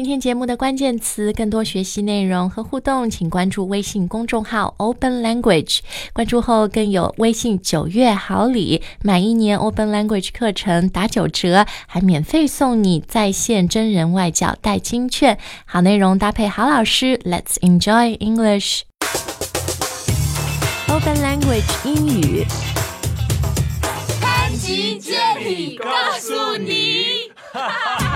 [0.00, 5.80] 今天节目的关键词，更多学习内容和互动，请关注微信公众号 Open Language。
[6.14, 15.38] 关注后更有微信九月好礼，满一年 Open Language 课程打九折，还免费送你在线真人外教代金券。
[15.66, 18.84] 好内容搭配好老师，Let's enjoy English。
[20.88, 22.46] Open Language 英语。
[24.18, 27.30] 潘吉接力告诉你。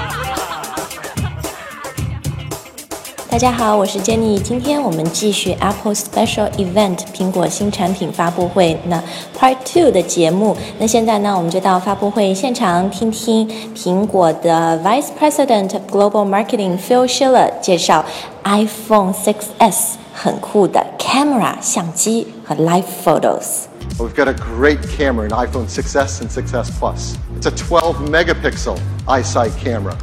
[3.33, 4.41] 大家好，我是 Jenny。
[4.41, 9.01] 今天我们继续 Apple Special Event 苹果新产品发布会那
[9.37, 10.57] Part Two 的节目。
[10.79, 18.03] 那现在呢，我们就到发布会现场听听苹果的 Vice President of Global Marketing Phil Schiller 介绍
[18.43, 26.29] iPhone 6s 很酷的 camera 相机和 live photos。We've got a great camera in iPhone 6s and
[26.29, 27.15] 6s Plus.
[27.39, 28.77] It's a 12 megapixel
[29.07, 29.95] iSight camera.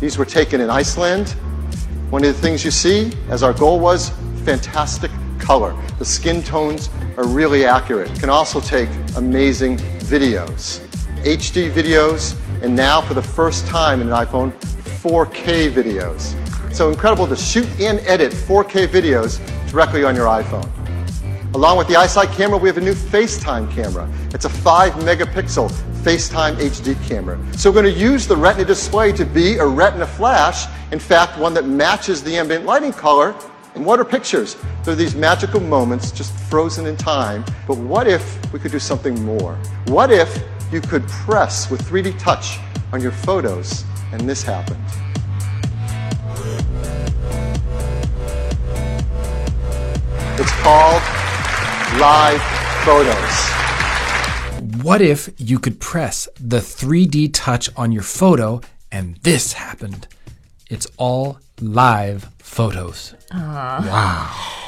[0.00, 1.34] These were taken in Iceland
[2.09, 4.11] one of the things you see, as our goal was,
[4.43, 5.75] fantastic color.
[5.97, 8.09] The skin tones are really accurate.
[8.11, 10.79] You can also take amazing videos,
[11.23, 14.51] HD videos, and now for the first time in an iPhone,
[15.01, 16.35] 4K videos.
[16.73, 20.69] So incredible to shoot and edit 4K videos directly on your iPhone.
[21.55, 24.11] Along with the iSight camera, we have a new FaceTime camera.
[24.33, 25.71] It's a 5 megapixel
[26.03, 27.39] FaceTime HD camera.
[27.53, 31.39] So we're going to use the Retina display to be a Retina flash, in fact,
[31.39, 33.33] one that matches the ambient lighting color.
[33.73, 34.57] And what are pictures?
[34.83, 37.45] They're these magical moments just frozen in time.
[37.69, 39.55] But what if we could do something more?
[39.85, 42.59] What if you could press with 3D touch
[42.91, 44.83] on your photos and this happened?
[50.37, 51.24] It's called
[51.98, 52.40] live
[52.84, 53.50] photos.
[54.82, 60.06] What if you could press the 3D touch on your photo and this happened?
[60.68, 63.12] It's all live photos.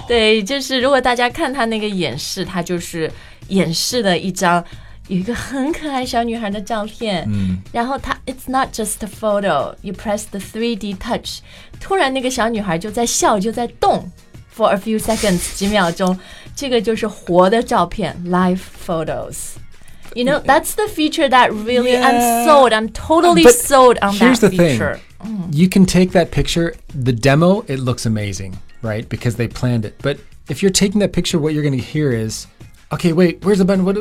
[0.08, 3.10] 对，就是如果大家看他那个演示，他就是
[3.48, 4.64] 演示了一张
[5.08, 11.38] 有一个很可爱小女孩的照片，嗯，然后他 It's not just a photo, you press the 3D touch，
[11.80, 14.10] 突然那个小女孩就在笑，就在动
[14.56, 16.18] ，for a few seconds 几秒钟，
[16.54, 22.06] 这个就是活的照片，live photos。you know, that's the feature that really yeah.
[22.06, 22.72] I'm sold.
[22.72, 25.00] I'm totally but sold on here's that the feature.
[25.22, 25.48] Thing.
[25.48, 25.54] Mm.
[25.54, 29.08] You can take that picture, the demo, it looks amazing, right?
[29.08, 29.94] Because they planned it.
[30.02, 32.46] But if you're taking that picture, what you're going to hear is,
[32.92, 33.84] okay, wait, where's the button?
[33.84, 33.96] What,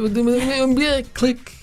[1.13, 1.53] click.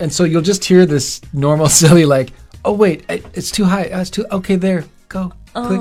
[0.00, 2.32] And so you'll just hear this normal, silly, like,
[2.64, 3.90] oh, wait, it's too high.
[3.92, 5.80] Oh, it's too, okay, there, go, click.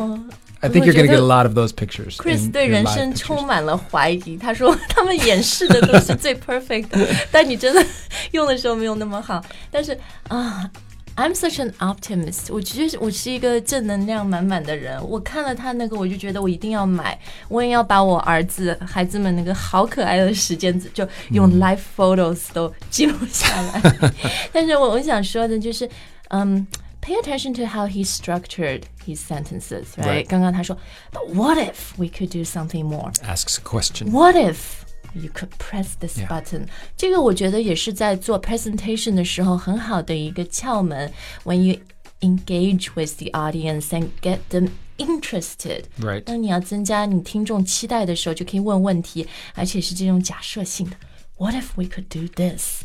[0.66, 0.70] Oh.
[0.70, 2.16] I think you're going to get a lot of those pictures.
[2.16, 4.36] Chris 对人生充满了怀疑。
[4.36, 7.84] 他说他们演示的都是最 perfect 的， 但你真的
[8.32, 9.42] 用的时候没有那么好。
[9.70, 10.70] 但是啊。
[11.18, 15.02] I'm such an optimist，我其实我是一个正能量满满的人。
[15.08, 17.18] 我看了他那个，我就觉得我一定要买，
[17.48, 24.12] 我也要把我儿子、孩子们那个好可爱的时间，就用 life photos 都记录下来。
[24.52, 25.88] 但是我我想说的就是，
[26.28, 26.66] 嗯。
[27.05, 30.23] pay attention to how he structured his sentences, right?
[30.23, 30.27] right.
[30.27, 30.77] 刚刚他说,
[31.11, 33.11] but what if we could do something more?
[33.23, 34.11] Asks a question.
[34.11, 36.27] What if you could press this yeah.
[36.27, 36.67] button？
[36.95, 41.11] 这个我觉得也是在做 presentation 的时候很好的一个窍门。
[41.43, 41.79] When you
[42.21, 46.23] engage with the audience and get them interested， right？
[46.23, 50.95] 当你要增加你听众期待的时候，就可以问问题，而且是这种假设性的。
[51.37, 52.83] What if we could do this？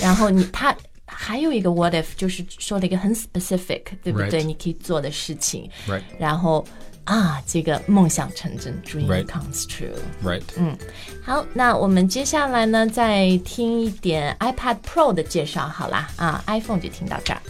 [0.00, 0.74] 然后你他
[1.12, 4.42] 还有一个 what if，就是说了一个很 specific，对不对？
[4.42, 5.70] 你可以做的事情。
[5.88, 6.02] Right.
[6.18, 6.66] 然后
[7.04, 10.42] 啊，这个梦想成真，dream comes true。Right.
[10.56, 10.76] 嗯，
[11.24, 17.40] 好，那我们接下来呢，再听一点 iPad Pro 的介绍，好啦，啊，iPhone 就听到这儿。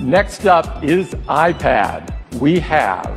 [0.00, 2.02] Next up is iPad.
[2.40, 3.10] We have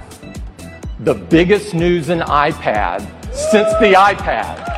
[1.04, 4.71] the biggest news in iPad since the iPad.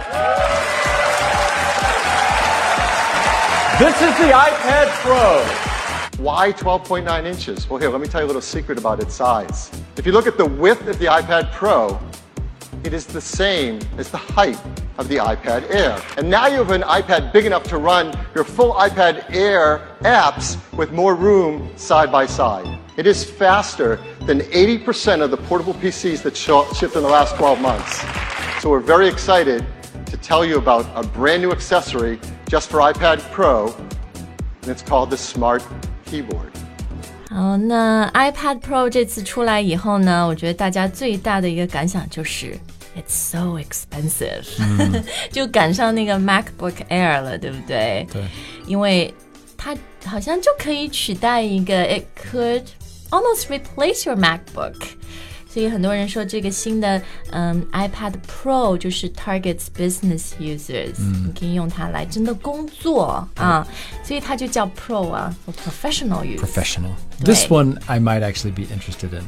[3.78, 6.22] This is the iPad Pro.
[6.22, 7.68] Why 12.9 inches?
[7.68, 9.68] Well, here, let me tell you a little secret about its size.
[9.96, 11.98] If you look at the width of the iPad Pro,
[12.84, 14.60] it is the same as the height
[14.96, 16.00] of the iPad Air.
[16.16, 20.56] And now you have an iPad big enough to run your full iPad Air apps
[20.76, 22.78] with more room side by side.
[22.96, 27.60] It is faster than 80% of the portable PCs that shipped in the last 12
[27.60, 28.04] months.
[28.62, 29.66] So we're very excited
[30.13, 33.73] to tell you about a brand new accessory just for iPad Pro,
[34.63, 35.61] and it's called the Smart
[36.05, 36.51] Keyboard.
[37.29, 42.57] 好，那 iPad Pro 这次出来以后呢，我觉得大家最大的一个感想就是
[42.97, 48.07] It's so expensive，、嗯、就赶上那个 MacBook Air 了，对不对？
[48.11, 48.23] 对，
[48.65, 49.13] 因为
[49.55, 52.63] 它好像就可以取代一个，it could
[53.11, 54.75] almost replace your MacBook。
[55.53, 57.01] 所以很多人说这个新的
[57.31, 60.93] 嗯 iPad Pro 就是 targets business users，、
[61.25, 63.65] 你可以用它来真的工作啊，
[64.03, 66.39] 所以它就叫 Pro 啊，for professional use。
[66.39, 66.91] Professional.
[67.23, 67.51] This Right.
[67.51, 69.23] one I might actually be interested in.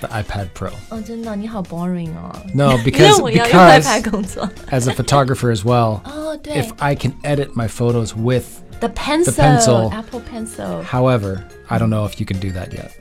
[0.00, 0.70] The iPad Pro.
[0.90, 2.30] 哦，真的，你好 boring 哦。
[2.54, 4.48] No, 因 为 because 我要用 because iPad 工作。
[4.70, 8.44] as a photographer as well, 哦， 对 if I can edit my photos with
[8.78, 9.90] The pencil, pencil.
[9.90, 10.84] Apple Pencil。
[10.84, 12.92] However, I don't know if you can do that yet.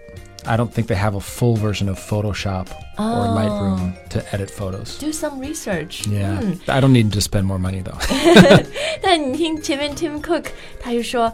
[0.45, 2.67] I don't think they have a full version of Photoshop
[2.97, 4.97] or Lightroom to edit photos.
[4.97, 6.07] Do some research。
[6.07, 7.97] Yeah, 嗯， I don't need to spend more money though.
[9.01, 10.45] 但你听前面 Tim Cook
[10.79, 11.33] 他就说，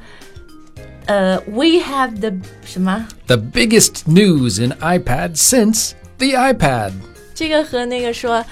[1.06, 2.32] 呃，We have the
[2.66, 3.08] 什么？
[3.28, 6.94] the biggest news in iPad since the iPad.
[7.36, 8.44] 这个和那个说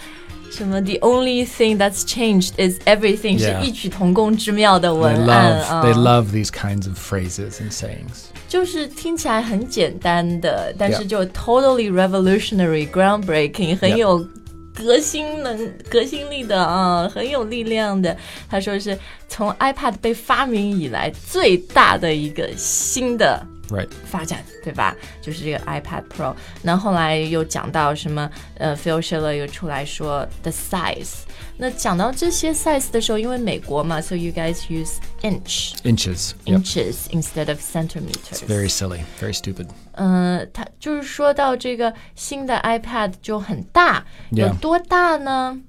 [0.55, 3.61] 什么 The only thing that's changed is everything Yeah.
[3.61, 8.25] 是异曲同工之妙的 They 文案 love 啊 they love these kinds of phrases and sayings.
[8.49, 11.07] 就是听起来很简单的，但是 Yeah.
[11.07, 13.97] 就 totally revolutionary, groundbreaking，很 Yeah.
[13.97, 14.27] 有
[14.73, 18.15] 革新能、革新力的啊，很有力量的。
[18.49, 18.97] 他说是
[19.29, 23.87] 从 iPad 被发明以来最大的一个新的 Right.
[24.05, 24.95] 发展，对吧？
[25.21, 26.35] 就是这个 iPad Pro。
[26.61, 28.29] 那后来又讲到什么？
[28.55, 31.21] 呃，Phil Schiller 又出来说 the size。
[31.57, 36.31] 那讲到这些 size 的时候，因为美国嘛，so you guys use inch Inches.
[36.45, 36.57] Yep.
[36.57, 38.41] inches instead of centimeters。
[38.45, 39.01] Very silly.
[39.21, 39.67] Very stupid.
[39.93, 44.47] 嗯，它就是说到这个新的 iPad 就很大 Yeah.
[44.47, 45.61] 有多大呢？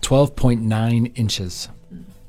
[0.00, 1.66] 12.9 inches.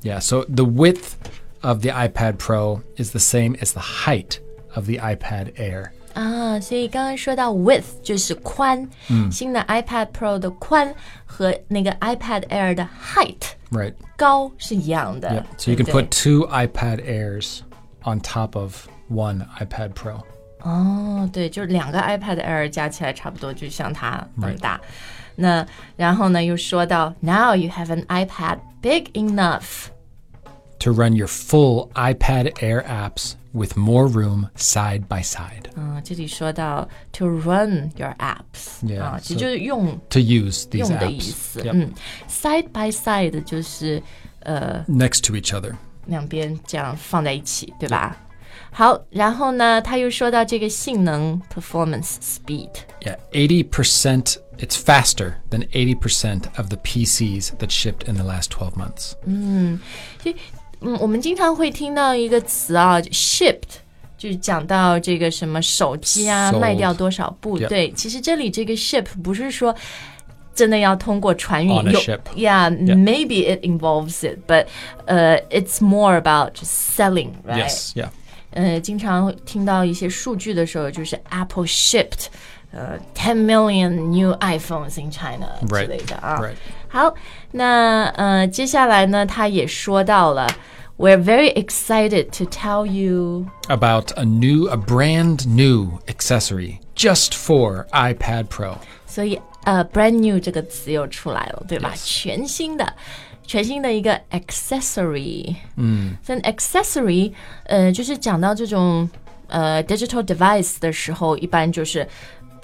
[0.01, 1.13] Yeah, so the width
[1.61, 4.39] of the iPad Pro is the same as the height
[4.75, 5.89] of the iPad Air.
[6.13, 8.89] 啊，所以刚刚说到 width 就是宽，
[9.29, 10.93] 新的 iPad Pro 的宽
[11.25, 13.93] 和那个 iPad Air 的 height Right.
[14.15, 15.29] 高是一样的。
[15.29, 15.43] Yeah.
[15.57, 17.59] So you 对 can 不对 put two iPad Airs
[18.05, 20.21] on top of one iPad Pro.
[20.61, 24.79] 哦，对，就是两个 iPad Air 加起来差不多，就像它那么大。
[25.35, 25.67] 那
[25.97, 29.87] 然后呢，又说到 Now you have an iPad big enough。
[30.79, 35.69] to run your full iPad Air apps with more room side by side.
[35.75, 41.61] 嗯，这里说到 to run your apps， Yeah, 啊，其实 so- 就是用 To use these 用的意 apps 思。
[41.61, 41.71] Yep.
[41.73, 41.93] 嗯，
[42.29, 44.01] side by side 就是
[44.41, 45.73] 呃 next to each other.
[46.07, 48.17] 两边这样放在一起，对吧？
[48.71, 52.69] 好，然后呢，他又说到这个性能 performance speed，
[53.01, 58.73] Yeah, 80%, it's faster than 80% of the PCs that shipped in the last 12
[58.75, 59.13] months.
[59.25, 59.79] 嗯，
[60.99, 63.79] 我们经常会听到一个词啊，shipped。
[64.17, 69.75] 就是讲到这个什么手机啊 Sold 卖掉多少部 Yep 对，其实这里这个 ship 不是说
[70.55, 74.67] 真的要通过船运 On a 有 ship Yeah, maybe it involves it, but
[75.05, 77.67] uh, it's more about just selling, right?
[77.67, 78.07] Yes, yeah.
[78.51, 82.27] 呃，经常会听到一些数据的时候，就是 Apple shipped
[82.71, 86.39] 呃 ten million new iPhones in China 之 Right, 类的啊。
[86.41, 86.55] right.
[86.87, 87.13] 好，
[87.51, 90.47] 那呃，接下来呢，他也说到了，
[90.97, 98.45] We're very excited to tell you About a new, a brand new accessory just for iPad
[98.47, 98.77] Pro.
[99.05, 102.93] 所以呃，brand new 这个词又出来了，对吧全新的，
[103.45, 105.55] 全新的一个 accessory。
[105.75, 107.33] 嗯，所以 accessory，
[107.65, 109.09] 呃，就是讲到这种
[109.47, 112.07] 呃 digital device 的时候，一般就是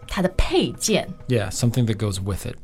[0.08, 2.56] 它的配件， Yeah, something that goes with it.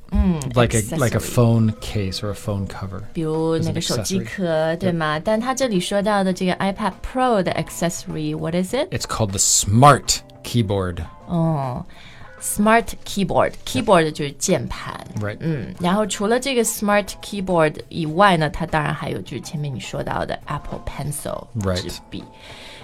[0.54, 3.02] like a like a accessory phone case or a phone cover.
[3.14, 5.20] 比如 As 那 an 个手机 accessory 壳，对吗？
[5.20, 8.90] 但它这里说到的这个 iPad Pro 的 accessory，what is it？
[8.90, 10.98] It's called the Smart Keyboard.
[11.28, 11.86] 哦，
[12.42, 15.08] Smart Keyboard，Keyboard 就是键盘。
[15.22, 15.38] Right.
[15.40, 22.24] 嗯，然后除了这个 Smart Keyboard 以外呢，它当然还有就是前面你说到的 Apple Pencil Right 纸笔。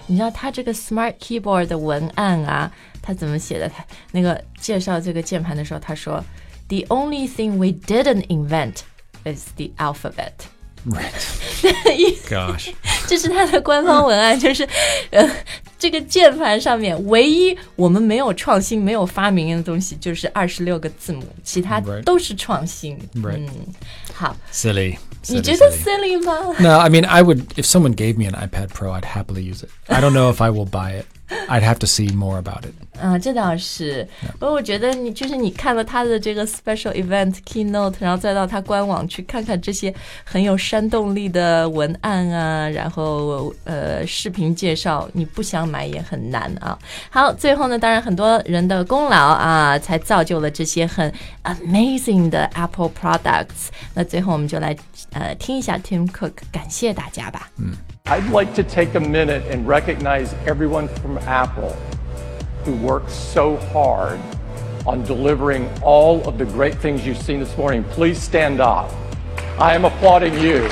[0.05, 2.70] 你知道它这个 Smart Keyboard 的文案啊，
[3.08, 3.67] 它怎么写的？
[3.70, 6.24] 它那个介绍这个键盘的时候，他说：“
[6.70, 8.77] The only thing we didn't invent
[9.25, 10.32] is the alphabet。”
[10.86, 11.13] Right.
[12.27, 12.74] Gosh.
[13.08, 14.67] 这是它的官方文案，就是，
[15.12, 15.29] 呃，
[15.79, 22.98] 这个键盘上面唯一我们没有创新、没有发明的东西，就是二十六个字母，其他 Right 都是创新。
[23.15, 23.48] Right.
[23.48, 23.50] 嗯，
[24.13, 24.98] 好， Silly.
[25.27, 26.17] 你 Silly, 觉 得 silly.
[26.17, 26.53] silly 吗？
[26.60, 29.63] No, I mean, I would, if someone gave me an iPad Pro, I'd happily use
[29.63, 29.70] it.
[29.88, 31.05] I don't know if I will buy it.
[31.48, 32.74] I'd have to see more about it.
[33.01, 34.08] 啊，这倒是。
[34.34, 39.93] 不过我觉得你就是你看了他的这个 special event keynote，然后再到他官网去看看这些
[40.24, 46.77] 很有煽动力的文案啊，然后呃视频介绍，你不想买也很难啊。
[47.10, 51.12] 好，最后呢，当然很多人的功劳啊，才造就了这些很
[51.43, 53.70] amazing 的 Apple products。
[53.96, 54.75] 那最后我们就来
[55.13, 57.50] 呃听一下 Tim Cook 感谢大家吧。
[58.08, 61.75] I'd like to take a minute and recognize everyone from Apple
[62.65, 64.20] who worked so hard
[64.86, 67.84] on delivering all of the great things you've seen this morning.
[67.96, 68.91] Please stand up.
[69.58, 70.67] I am applauding you.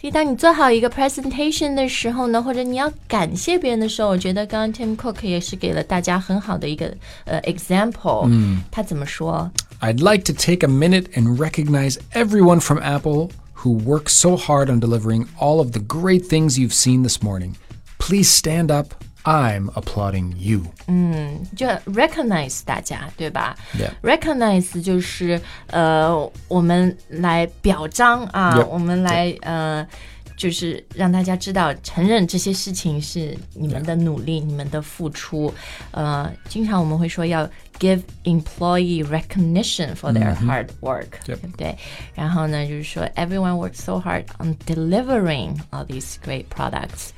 [0.00, 8.26] 所以，当你做好一个 presentation 的时候呢，或者你要感谢别人的时候，我觉得刚刚 Tim Cook 也是给了大家很好的一个呃 example。
[8.30, 9.50] 嗯，他怎么说？
[9.80, 13.30] I'd like to take a minute and recognize everyone from Apple
[13.62, 17.56] who worked so hard on delivering all of the great things you've seen this morning.
[17.98, 18.94] Please stand up.
[19.24, 20.62] I'm applauding you.
[20.86, 23.92] 嗯，就 recognize 大家，对吧 Yeah.
[24.02, 28.66] recognize 就是呃，我们来表彰啊 Yep.
[28.66, 29.86] 我们来呃。
[30.35, 35.53] 就是让大家知道，承认这些事情是你们的努力、你们的付出。
[35.91, 37.47] 呃，经常我们会说要
[37.79, 41.07] give employee recognition for their hard work.
[41.25, 41.77] 对不对？
[42.13, 47.09] 然后呢，就是说 everyone works so hard on delivering all these great products。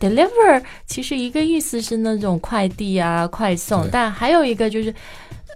[0.00, 4.92] deliver 其实一个意思是那种快递啊、快送，但还有一个就是，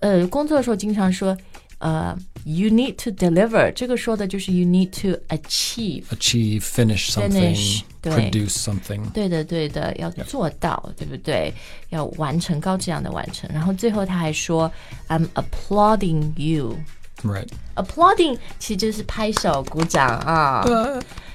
[0.01, 1.37] 呃，工作的时候经常说，
[1.79, 6.04] 呃 ，you need to deliver，这个说的就是 you need to achieve。
[6.10, 8.14] Achieve, finish something, Finish，对。
[8.14, 9.12] produce something.
[9.12, 11.54] 对的，对的，要做到对不对？
[11.90, 13.50] 要完成高质量的完成。
[13.54, 14.72] 然后最后他还说，
[15.08, 16.78] I'm applauding you。
[17.24, 17.50] Right.
[17.76, 20.66] applauding 其实就是拍手鼓掌啊。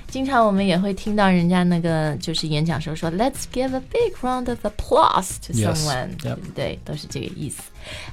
[0.08, 5.74] 经常我们也会听到人家那个就是演讲时候说，Let's give a big round of applause to Yes.
[5.76, 6.22] someone，、 Yep.
[6.22, 6.78] 对不对？
[6.84, 7.62] 都是这个意思。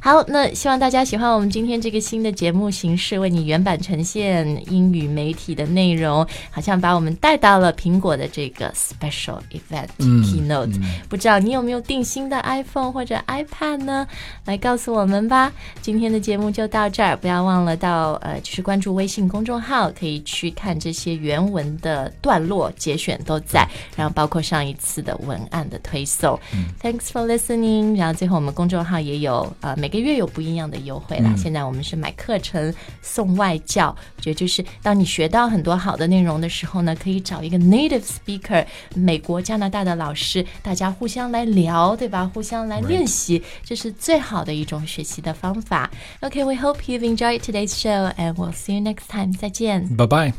[0.00, 10.80] 好，那希望大家喜欢我们今天这个新的节目形式，为你原版呈现英语媒体的内容，好像把我们带到了苹果的这个 special event、keynote。
[11.08, 14.06] 不知道你有没有订新的 iPhone 或者 iPad 呢？
[14.44, 15.52] 来告诉我们吧。
[15.80, 26.38] 今天的节目就到这儿，不要忘了到呃，就是关注微信公众号，可以去看这些原文的段落节选都在，然后包括上一次的文案的推送。
[26.82, 27.96] Thanks for listening。
[27.96, 31.34] 然后最后我们公众号也有呃每个月有不一样的优惠啦。
[31.36, 32.72] 现在我们是买课程
[33.02, 42.30] 送外教，我觉得就是当你学到很多好的内容的时候呢，可以找一个 native speaker，美国、加拿大的老师，大家互相来聊，对吧？
[42.32, 45.90] 互相来练习，这是最好的一种学习的方法。
[46.20, 49.32] Okay, we hope you've enjoyed today's show, and we'll see you next time.
[49.32, 49.88] 再见。
[49.96, 50.32] Bye bye.